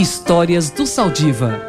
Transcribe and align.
Histórias 0.00 0.70
do 0.70 0.86
Saldiva. 0.86 1.60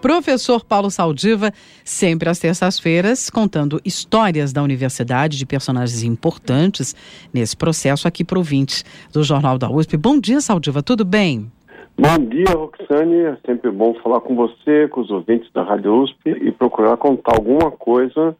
Professor 0.00 0.64
Paulo 0.64 0.88
Saldiva, 0.88 1.50
sempre 1.84 2.28
às 2.28 2.38
terças-feiras, 2.38 3.28
contando 3.28 3.80
histórias 3.84 4.52
da 4.52 4.62
universidade, 4.62 5.36
de 5.36 5.44
personagens 5.44 6.04
importantes 6.04 6.94
nesse 7.34 7.56
processo 7.56 8.06
aqui 8.06 8.22
para 8.22 8.38
o 8.38 8.42
20 8.44 8.84
do 9.12 9.24
Jornal 9.24 9.58
da 9.58 9.68
USP. 9.68 9.96
Bom 9.96 10.20
dia, 10.20 10.40
Saldiva, 10.40 10.80
tudo 10.80 11.04
bem? 11.04 11.50
Bom 11.98 12.24
dia, 12.24 12.54
Roxane. 12.54 13.24
É 13.24 13.36
sempre 13.44 13.72
bom 13.72 13.94
falar 13.94 14.20
com 14.20 14.36
você, 14.36 14.86
com 14.86 15.00
os 15.00 15.10
ouvintes 15.10 15.50
da 15.52 15.64
Rádio 15.64 16.04
USP 16.04 16.30
e 16.40 16.52
procurar 16.52 16.96
contar 16.98 17.32
alguma 17.34 17.72
coisa 17.72 18.36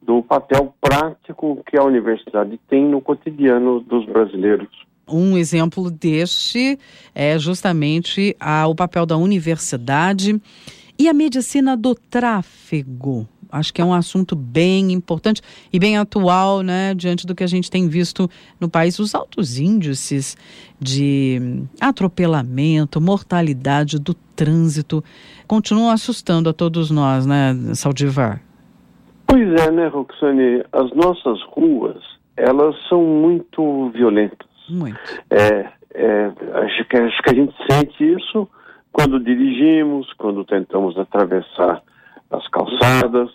do 0.00 0.22
papel 0.22 0.72
prático 0.80 1.64
que 1.68 1.76
a 1.76 1.82
universidade 1.82 2.60
tem 2.68 2.84
no 2.84 3.00
cotidiano 3.00 3.80
dos 3.80 4.06
brasileiros. 4.06 4.86
Um 5.08 5.38
exemplo 5.38 5.88
deste 5.88 6.76
é 7.14 7.38
justamente 7.38 8.36
a, 8.40 8.66
o 8.66 8.74
papel 8.74 9.06
da 9.06 9.16
universidade 9.16 10.40
e 10.98 11.08
a 11.08 11.14
medicina 11.14 11.76
do 11.76 11.94
tráfego. 11.94 13.24
Acho 13.52 13.72
que 13.72 13.80
é 13.80 13.84
um 13.84 13.94
assunto 13.94 14.34
bem 14.34 14.92
importante 14.92 15.40
e 15.72 15.78
bem 15.78 15.96
atual, 15.96 16.60
né, 16.60 16.92
diante 16.92 17.24
do 17.24 17.36
que 17.36 17.44
a 17.44 17.46
gente 17.46 17.70
tem 17.70 17.88
visto 17.88 18.28
no 18.60 18.68
país, 18.68 18.98
os 18.98 19.14
altos 19.14 19.60
índices 19.60 20.36
de 20.80 21.62
atropelamento, 21.80 23.00
mortalidade 23.00 24.00
do 24.00 24.12
trânsito 24.34 25.04
continuam 25.46 25.90
assustando 25.90 26.50
a 26.50 26.52
todos 26.52 26.90
nós, 26.90 27.24
né, 27.24 27.54
Saldivar? 27.74 28.42
Pois 29.28 29.48
é, 29.54 29.70
né, 29.70 29.86
Roxane? 29.86 30.64
As 30.72 30.92
nossas 30.96 31.40
ruas, 31.52 32.02
elas 32.36 32.74
são 32.88 33.04
muito 33.04 33.90
violentas. 33.90 34.55
Muito. 34.68 34.98
É, 35.30 35.68
é, 35.94 36.32
acho, 36.64 36.84
que, 36.84 36.96
acho 36.96 37.22
que 37.22 37.30
a 37.30 37.34
gente 37.34 37.54
sente 37.70 38.12
isso 38.12 38.48
quando 38.92 39.20
dirigimos, 39.20 40.12
quando 40.14 40.44
tentamos 40.44 40.98
atravessar 40.98 41.82
as 42.30 42.46
calçadas. 42.48 43.30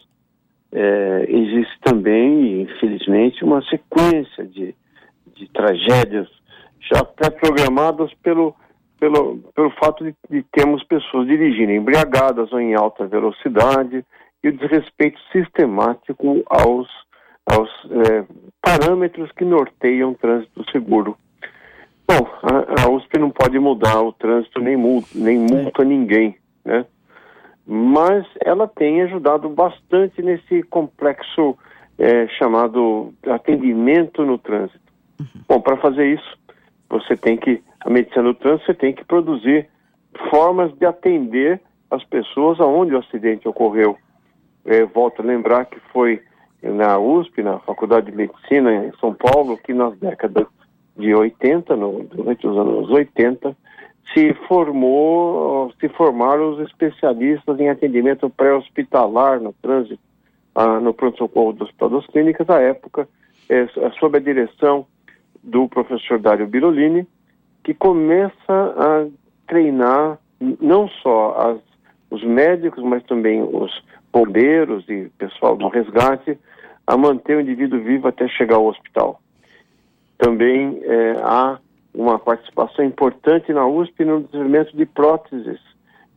É, 0.73 1.25
existe 1.27 1.77
também, 1.83 2.61
infelizmente, 2.61 3.43
uma 3.43 3.61
sequência 3.63 4.45
de, 4.45 4.73
de 5.35 5.47
tragédias 5.49 6.27
já 6.79 7.03
pré-programadas 7.03 8.11
pelo, 8.23 8.55
pelo, 8.99 9.37
pelo 9.53 9.69
fato 9.71 10.03
de, 10.03 10.15
de 10.29 10.43
termos 10.51 10.83
pessoas 10.83 11.27
dirigindo 11.27 11.71
embriagadas 11.71 12.51
ou 12.53 12.59
em 12.59 12.73
alta 12.73 13.05
velocidade 13.05 14.05
e 14.43 14.47
o 14.47 14.57
desrespeito 14.57 15.19
sistemático 15.31 16.43
aos, 16.47 16.87
aos 17.45 17.69
é, 17.89 18.25
parâmetros 18.61 19.31
que 19.31 19.43
norteiam 19.43 20.11
o 20.11 20.15
trânsito 20.15 20.69
seguro. 20.71 21.17
Bom, 22.07 22.27
a, 22.43 22.83
a 22.83 22.89
USP 22.89 23.17
não 23.17 23.29
pode 23.29 23.57
mudar 23.57 24.01
o 24.01 24.11
trânsito 24.11 24.59
nem 24.59 24.75
multa, 24.75 25.07
nem 25.15 25.37
multa 25.37 25.83
ninguém, 25.83 26.35
né? 26.63 26.85
Mas 27.65 28.25
ela 28.43 28.67
tem 28.67 29.01
ajudado 29.01 29.47
bastante 29.47 30.21
nesse 30.21 30.63
complexo 30.63 31.57
é, 31.97 32.27
chamado 32.27 33.13
atendimento 33.27 34.25
no 34.25 34.37
trânsito. 34.37 34.81
Uhum. 35.19 35.41
Bom, 35.47 35.61
para 35.61 35.77
fazer 35.77 36.13
isso, 36.13 36.37
você 36.89 37.15
tem 37.15 37.37
que, 37.37 37.61
a 37.79 37.89
medicina 37.89 38.23
do 38.23 38.33
trânsito, 38.33 38.65
você 38.65 38.73
tem 38.73 38.93
que 38.93 39.05
produzir 39.05 39.69
formas 40.29 40.73
de 40.73 40.85
atender 40.85 41.61
as 41.89 42.03
pessoas 42.05 42.59
aonde 42.59 42.93
o 42.93 42.99
acidente 42.99 43.47
ocorreu. 43.47 43.97
É, 44.65 44.83
volto 44.85 45.21
a 45.21 45.25
lembrar 45.25 45.65
que 45.65 45.79
foi 45.91 46.21
na 46.61 46.99
USP, 46.99 47.41
na 47.41 47.59
Faculdade 47.59 48.11
de 48.11 48.17
Medicina 48.17 48.73
em 48.73 48.91
São 48.99 49.13
Paulo, 49.13 49.57
que 49.57 49.73
nas 49.73 49.97
décadas 49.97 50.45
de 50.95 51.13
80, 51.13 51.75
no, 51.75 52.03
durante 52.03 52.45
os 52.45 52.57
anos 52.57 52.89
80, 52.89 53.55
se 54.13 54.33
formou, 54.47 55.71
se 55.79 55.87
formaram 55.89 56.53
os 56.53 56.59
especialistas 56.59 57.59
em 57.59 57.69
atendimento 57.69 58.29
pré-hospitalar 58.29 59.39
no 59.39 59.53
trânsito, 59.61 60.01
ah, 60.53 60.79
no 60.79 60.93
pronto-socorro 60.93 61.53
do 61.53 61.63
Hospital 61.63 61.89
das 61.89 62.07
Clínicas, 62.07 62.49
à 62.49 62.59
época, 62.59 63.07
é, 63.49 63.67
sob 63.99 64.17
a 64.17 64.21
direção 64.21 64.85
do 65.43 65.67
professor 65.67 66.19
Dário 66.19 66.47
Birolini, 66.47 67.07
que 67.63 67.73
começa 67.73 68.33
a 68.49 69.07
treinar 69.47 70.19
não 70.59 70.87
só 70.87 71.35
as, 71.37 71.70
os 72.21 72.27
médicos, 72.27 72.83
mas 72.83 73.03
também 73.03 73.41
os 73.41 73.71
bombeiros 74.11 74.87
e 74.87 75.09
pessoal 75.17 75.55
do 75.55 75.67
resgate 75.67 76.37
a 76.85 76.97
manter 76.97 77.37
o 77.37 77.41
indivíduo 77.41 77.81
vivo 77.81 78.07
até 78.07 78.27
chegar 78.27 78.55
ao 78.57 78.67
hospital. 78.67 79.19
Também 80.17 80.79
é, 80.83 81.15
há 81.23 81.59
uma 81.93 82.19
participação 82.19 82.85
importante 82.85 83.51
na 83.51 83.65
USP 83.65 84.05
no 84.05 84.21
desenvolvimento 84.21 84.75
de 84.75 84.85
próteses, 84.85 85.59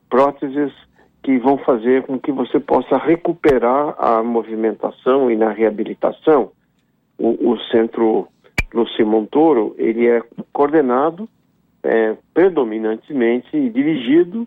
próteses 0.09 0.73
que 1.23 1.39
vão 1.39 1.57
fazer 1.59 2.03
com 2.03 2.19
que 2.19 2.31
você 2.31 2.61
possa 2.61 2.99
recuperar 2.99 3.95
a 3.99 4.23
movimentação 4.23 5.31
e 5.31 5.37
na 5.37 5.51
reabilitação. 5.51 6.53
O, 7.19 7.53
o 7.53 7.59
centro 7.71 8.29
Luci 8.73 9.03
Montoro, 9.05 9.75
ele 9.79 10.07
é 10.07 10.21
coordenado 10.53 11.29
é, 11.83 12.17
predominantemente 12.33 13.57
e 13.57 13.71
dirigido 13.71 14.47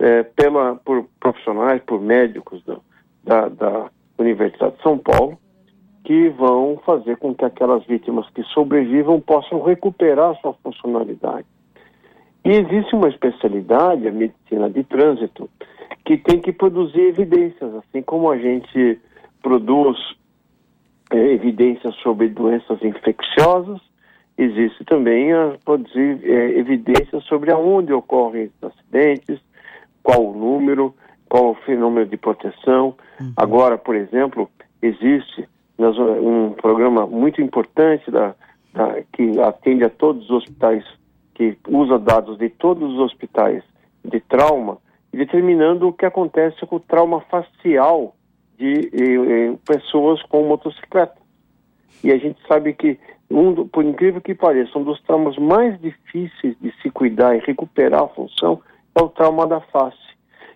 é, 0.00 0.22
pela, 0.22 0.76
por 0.76 1.04
profissionais, 1.20 1.82
por 1.82 2.00
médicos 2.00 2.64
da, 2.64 2.78
da, 3.22 3.48
da 3.48 3.90
Universidade 4.18 4.76
de 4.76 4.82
São 4.82 4.98
Paulo, 4.98 5.38
que 6.04 6.30
vão 6.30 6.80
fazer 6.84 7.16
com 7.18 7.34
que 7.34 7.44
aquelas 7.44 7.84
vítimas 7.84 8.28
que 8.30 8.42
sobrevivam 8.44 9.20
possam 9.20 9.62
recuperar 9.62 10.34
sua 10.40 10.54
funcionalidade. 10.54 11.46
E 12.44 12.50
existe 12.50 12.94
uma 12.94 13.08
especialidade, 13.08 14.08
a 14.08 14.12
medicina 14.12 14.70
de 14.70 14.82
trânsito, 14.82 15.48
que 16.04 16.16
tem 16.16 16.40
que 16.40 16.52
produzir 16.52 17.00
evidências, 17.00 17.74
assim 17.74 18.00
como 18.00 18.30
a 18.30 18.38
gente 18.38 18.98
produz 19.42 19.98
é, 21.12 21.18
evidências 21.32 21.94
sobre 21.96 22.28
doenças 22.28 22.82
infecciosas, 22.82 23.80
existe 24.38 24.84
também 24.86 25.32
a 25.34 25.56
produzir 25.62 26.20
é, 26.24 26.58
evidências 26.58 27.22
sobre 27.24 27.52
aonde 27.52 27.92
ocorrem 27.92 28.44
esses 28.44 28.62
acidentes, 28.62 29.38
qual 30.02 30.26
o 30.26 30.36
número, 30.36 30.94
qual 31.28 31.50
o 31.50 31.54
fenômeno 31.54 32.06
de 32.06 32.16
proteção. 32.16 32.94
Uhum. 33.20 33.32
Agora, 33.36 33.78
por 33.78 33.94
exemplo, 33.94 34.50
existe 34.82 35.48
um 35.78 36.50
programa 36.50 37.06
muito 37.06 37.40
importante 37.40 38.10
da, 38.10 38.34
da, 38.74 39.02
que 39.12 39.40
atende 39.40 39.84
a 39.84 39.90
todos 39.90 40.24
os 40.24 40.30
hospitais, 40.30 40.84
que 41.34 41.56
usa 41.68 41.98
dados 41.98 42.36
de 42.38 42.50
todos 42.50 42.92
os 42.92 42.98
hospitais 42.98 43.62
de 44.04 44.20
trauma, 44.20 44.78
determinando 45.12 45.88
o 45.88 45.92
que 45.92 46.04
acontece 46.04 46.64
com 46.66 46.76
o 46.76 46.80
trauma 46.80 47.20
facial 47.22 48.14
de, 48.58 49.56
pessoas 49.66 50.22
com 50.24 50.46
motocicleta. 50.46 51.16
E 52.04 52.12
a 52.12 52.18
gente 52.18 52.38
sabe 52.46 52.74
que, 52.74 52.98
um, 53.30 53.66
por 53.66 53.84
incrível 53.84 54.20
que 54.20 54.34
pareça, 54.34 54.78
um 54.78 54.84
dos 54.84 55.00
traumas 55.02 55.36
mais 55.38 55.80
difíceis 55.80 56.56
de 56.60 56.72
se 56.82 56.90
cuidar 56.90 57.36
e 57.36 57.40
recuperar 57.40 58.02
a 58.02 58.08
função 58.08 58.60
o 59.02 59.08
trauma 59.08 59.46
da 59.46 59.60
face. 59.60 59.98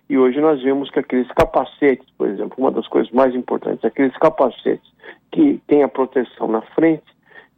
E 0.09 0.19
hoje 0.19 0.41
nós 0.41 0.63
vemos 0.63 0.91
que 0.91 0.99
aqueles 0.99 1.29
capacetes, 1.29 2.07
por 2.19 2.29
exemplo, 2.29 2.57
uma 2.59 2.71
das 2.71 2.87
coisas 2.89 3.11
mais 3.13 3.35
importantes, 3.35 3.85
aqueles 3.85 4.17
capacetes 4.19 4.93
que 5.33 5.61
têm 5.67 5.83
a 5.83 5.89
proteção 5.89 6.47
na 6.49 6.61
frente, 6.61 7.05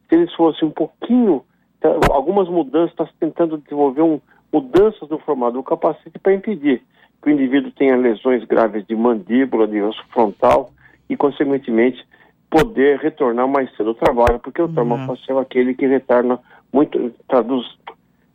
se 0.08 0.14
eles 0.14 0.32
fossem 0.34 0.68
um 0.68 0.70
pouquinho, 0.70 1.44
tá, 1.80 1.88
algumas 2.10 2.48
mudanças, 2.48 2.90
está 2.90 3.08
tentando 3.18 3.58
desenvolver 3.58 4.02
um, 4.02 4.20
mudanças 4.52 5.08
no 5.08 5.18
formato 5.18 5.54
do 5.54 5.62
capacete 5.62 6.18
para 6.20 6.34
impedir 6.34 6.82
que 7.20 7.28
o 7.28 7.32
indivíduo 7.32 7.72
tenha 7.72 7.96
lesões 7.96 8.44
graves 8.44 8.86
de 8.86 8.94
mandíbula, 8.94 9.66
de 9.66 9.82
osso 9.82 10.04
frontal 10.10 10.70
e, 11.10 11.16
consequentemente, 11.16 12.06
poder 12.48 12.98
retornar 12.98 13.48
mais 13.48 13.74
cedo 13.76 13.88
ao 13.88 13.94
trabalho, 13.94 14.38
porque 14.38 14.62
o 14.62 14.68
trauma 14.68 14.96
uhum. 14.96 15.06
facial 15.08 15.40
é 15.40 15.42
aquele 15.42 15.74
que 15.74 15.86
retorna 15.86 16.38
muito, 16.72 17.12
traduz 17.28 17.66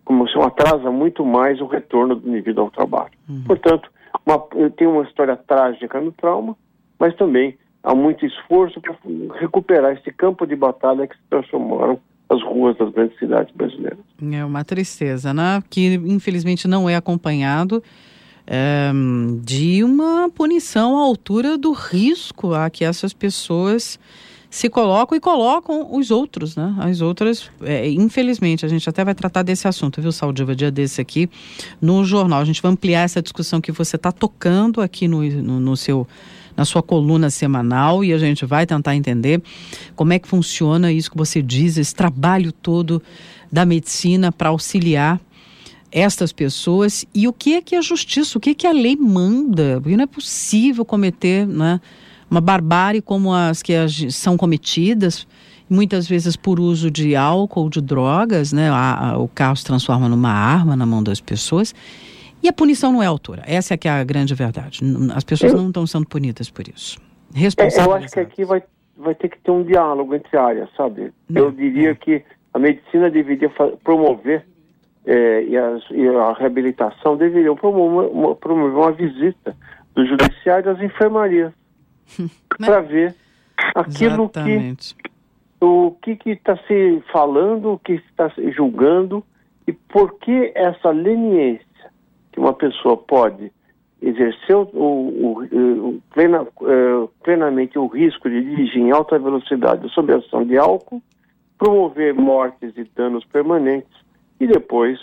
como 0.05 0.27
se 0.27 0.37
atrasa 0.39 0.91
muito 0.91 1.25
mais 1.25 1.61
o 1.61 1.65
retorno 1.65 2.15
do 2.15 2.29
indivíduo 2.29 2.65
ao 2.65 2.71
trabalho. 2.71 3.11
Uhum. 3.29 3.43
Portanto, 3.45 3.89
uma, 4.25 4.39
tem 4.71 4.87
uma 4.87 5.03
história 5.03 5.35
trágica 5.35 5.99
no 5.99 6.11
trauma, 6.11 6.55
mas 6.99 7.15
também 7.15 7.57
há 7.83 7.95
muito 7.95 8.25
esforço 8.25 8.79
para 8.81 8.95
recuperar 9.39 9.93
esse 9.93 10.11
campo 10.11 10.45
de 10.45 10.55
batalha 10.55 11.07
que 11.07 11.15
se 11.15 11.21
transformaram 11.29 11.99
as 12.29 12.41
ruas 12.43 12.77
das 12.77 12.91
grandes 12.93 13.17
cidades 13.19 13.53
brasileiras. 13.53 13.99
É 14.31 14.45
uma 14.45 14.63
tristeza, 14.63 15.33
né? 15.33 15.61
Que 15.69 15.95
infelizmente 15.95 16.67
não 16.67 16.89
é 16.89 16.95
acompanhado 16.95 17.83
é, 18.47 18.91
de 19.41 19.83
uma 19.83 20.29
punição 20.29 20.97
à 20.97 21.01
altura 21.01 21.57
do 21.57 21.71
risco 21.71 22.53
a 22.53 22.69
que 22.69 22.85
essas 22.85 23.13
pessoas 23.13 23.99
se 24.51 24.69
colocam 24.69 25.17
e 25.17 25.21
colocam 25.21 25.95
os 25.95 26.11
outros, 26.11 26.57
né? 26.57 26.75
As 26.79 26.99
outras, 26.99 27.49
é, 27.63 27.89
infelizmente, 27.89 28.65
a 28.65 28.69
gente 28.69 28.87
até 28.87 29.01
vai 29.03 29.15
tratar 29.15 29.43
desse 29.43 29.65
assunto, 29.65 30.01
viu, 30.01 30.11
Saldiva, 30.11 30.53
dia 30.53 30.69
desse 30.69 30.99
aqui 30.99 31.29
no 31.81 32.03
jornal. 32.03 32.41
A 32.41 32.45
gente 32.45 32.61
vai 32.61 32.69
ampliar 32.69 33.03
essa 33.03 33.21
discussão 33.21 33.61
que 33.61 33.71
você 33.71 33.95
está 33.95 34.11
tocando 34.11 34.81
aqui 34.81 35.07
no, 35.07 35.23
no, 35.23 35.59
no 35.61 35.77
seu 35.77 36.05
na 36.55 36.65
sua 36.65 36.83
coluna 36.83 37.29
semanal 37.29 38.03
e 38.03 38.11
a 38.11 38.17
gente 38.17 38.45
vai 38.45 38.65
tentar 38.65 38.93
entender 38.93 39.41
como 39.95 40.11
é 40.11 40.19
que 40.19 40.27
funciona 40.27 40.91
isso 40.91 41.09
que 41.09 41.17
você 41.17 41.41
diz, 41.41 41.77
esse 41.77 41.95
trabalho 41.95 42.51
todo 42.51 43.01
da 43.49 43.65
medicina 43.65 44.33
para 44.33 44.49
auxiliar 44.49 45.17
estas 45.89 46.33
pessoas 46.33 47.05
e 47.15 47.25
o 47.25 47.31
que 47.31 47.53
é 47.53 47.61
que 47.61 47.73
a 47.73 47.81
justiça, 47.81 48.37
o 48.37 48.41
que 48.41 48.49
é 48.49 48.53
que 48.53 48.67
a 48.67 48.73
lei 48.73 48.97
manda? 48.97 49.79
Porque 49.81 49.95
não 49.95 50.03
é 50.03 50.07
possível 50.07 50.83
cometer 50.83 51.47
né, 51.47 51.79
uma 52.31 52.39
barbárie 52.39 53.01
como 53.01 53.33
as 53.33 53.61
que 53.61 53.73
são 54.09 54.37
cometidas, 54.37 55.27
muitas 55.69 56.07
vezes 56.07 56.37
por 56.37 56.61
uso 56.61 56.89
de 56.89 57.13
álcool, 57.13 57.69
de 57.69 57.81
drogas, 57.81 58.53
né? 58.53 58.69
A, 58.69 59.09
a, 59.09 59.17
o 59.17 59.27
carro 59.27 59.57
se 59.57 59.65
transforma 59.65 60.07
numa 60.07 60.31
arma 60.31 60.77
na 60.77 60.85
mão 60.85 61.03
das 61.03 61.19
pessoas. 61.19 61.75
E 62.41 62.47
a 62.47 62.53
punição 62.53 62.91
não 62.91 63.03
é 63.03 63.05
altura. 63.05 63.43
Essa 63.45 63.73
é 63.73 63.77
que 63.77 63.87
é 63.87 63.91
a 63.91 64.03
grande 64.03 64.33
verdade. 64.33 64.79
As 65.13 65.25
pessoas 65.25 65.53
não 65.53 65.67
estão 65.67 65.85
sendo 65.85 66.07
punidas 66.07 66.49
por 66.49 66.67
isso. 66.67 66.97
É, 67.35 67.85
eu 67.85 67.93
acho 67.93 68.07
que 68.07 68.19
aqui 68.19 68.45
vai, 68.45 68.63
vai 68.97 69.13
ter 69.13 69.29
que 69.29 69.37
ter 69.39 69.51
um 69.51 69.63
diálogo 69.63 70.15
entre 70.15 70.37
áreas, 70.37 70.69
sabe? 70.75 71.13
Não, 71.29 71.43
eu 71.43 71.51
diria 71.51 71.93
que 71.93 72.23
a 72.53 72.57
medicina 72.59 73.09
deveria 73.09 73.49
promover 73.83 74.45
é, 75.05 75.43
e, 75.43 75.57
as, 75.57 75.83
e, 75.91 76.07
a 76.07 76.33
reabilitação 76.33 77.15
deveriam 77.15 77.55
promover 77.55 78.09
uma, 78.11 78.35
promover 78.35 78.77
uma 78.77 78.91
visita 78.91 79.55
do 79.93 80.05
judiciário 80.05 80.71
às 80.71 80.81
enfermarias 80.81 81.53
para 82.57 82.81
ver 82.81 83.15
aquilo 83.75 84.23
Exatamente. 84.23 84.95
que 84.95 85.11
o 85.61 85.91
que 86.01 86.17
está 86.25 86.57
se 86.65 87.03
falando, 87.11 87.73
o 87.73 87.79
que 87.79 87.93
está 87.93 88.29
se 88.31 88.51
julgando 88.51 89.23
e 89.67 89.71
por 89.71 90.17
que 90.17 90.51
essa 90.55 90.89
leniência 90.89 91.65
que 92.31 92.39
uma 92.39 92.53
pessoa 92.53 92.97
pode 92.97 93.51
exercer 94.01 94.55
o, 94.55 94.67
o, 94.73 95.43
o 95.43 96.01
plena, 96.11 96.41
uh, 96.41 97.07
plenamente 97.23 97.77
o 97.77 97.85
risco 97.85 98.27
de 98.27 98.41
dirigir 98.43 98.81
em 98.81 98.91
alta 98.91 99.19
velocidade 99.19 99.87
sob 99.93 100.11
ação 100.11 100.43
de 100.43 100.57
álcool, 100.57 101.01
promover 101.59 102.15
mortes 102.15 102.75
e 102.75 102.83
danos 102.95 103.23
permanentes 103.25 103.95
e 104.39 104.47
depois 104.47 104.99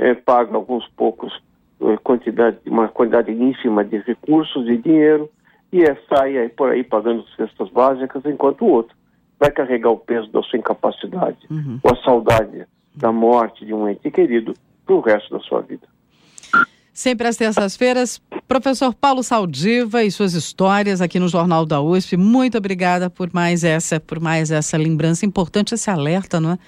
uh, 0.00 0.16
paga 0.24 0.56
alguns 0.56 0.88
poucos 0.96 1.36
uh, 1.80 2.00
quantidade, 2.02 2.58
uma 2.66 2.88
quantidade 2.88 3.30
ínfima 3.30 3.84
de 3.84 3.98
recursos 3.98 4.66
e 4.66 4.78
dinheiro 4.78 5.28
e 5.72 5.82
é, 5.82 5.96
sai 6.08 6.38
aí 6.38 6.48
por 6.48 6.70
aí 6.70 6.82
pagando 6.82 7.24
cestas 7.36 7.70
básicas, 7.70 8.24
enquanto 8.24 8.62
o 8.62 8.70
outro 8.70 8.96
vai 9.38 9.50
carregar 9.50 9.90
o 9.90 9.98
peso 9.98 10.30
da 10.32 10.42
sua 10.42 10.58
incapacidade 10.58 11.38
uhum. 11.50 11.78
ou 11.82 11.92
a 11.92 12.02
saudade 12.02 12.66
da 12.94 13.12
morte 13.12 13.64
de 13.64 13.72
um 13.72 13.88
ente 13.88 14.10
querido 14.10 14.54
para 14.84 14.94
o 14.94 15.00
resto 15.00 15.30
da 15.30 15.40
sua 15.40 15.60
vida. 15.60 15.86
Sempre 16.92 17.28
às 17.28 17.36
terças-feiras, 17.36 18.20
professor 18.48 18.92
Paulo 18.92 19.22
Saldiva 19.22 20.02
e 20.02 20.10
suas 20.10 20.34
histórias 20.34 21.00
aqui 21.00 21.20
no 21.20 21.28
Jornal 21.28 21.64
da 21.64 21.80
USP. 21.80 22.16
Muito 22.16 22.58
obrigada 22.58 23.08
por 23.08 23.32
mais 23.32 23.62
essa, 23.62 24.00
por 24.00 24.18
mais 24.18 24.50
essa 24.50 24.76
lembrança 24.76 25.24
importante, 25.24 25.74
esse 25.74 25.88
alerta, 25.88 26.40
não 26.40 26.52
é? 26.52 26.58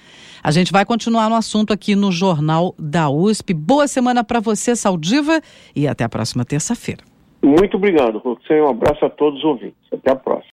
A 0.41 0.49
gente 0.51 0.71
vai 0.71 0.85
continuar 0.85 1.27
no 1.29 1.35
assunto 1.35 1.73
aqui 1.73 1.95
no 1.95 2.13
Jornal 2.13 2.73
da 2.79 3.09
USP. 3.09 3.53
Boa 3.53 3.89
semana 3.89 4.23
para 4.23 4.39
você, 4.39 4.73
Saldiva, 4.73 5.41
e 5.75 5.85
até 5.85 6.05
a 6.05 6.09
próxima 6.09 6.45
terça-feira. 6.45 7.10
Muito 7.43 7.77
obrigado, 7.77 8.21
você. 8.23 8.61
Um 8.61 8.69
abraço 8.69 9.03
a 9.05 9.09
todos 9.09 9.39
os 9.39 9.45
ouvintes. 9.45 9.77
Até 9.91 10.11
a 10.11 10.15
próxima. 10.15 10.49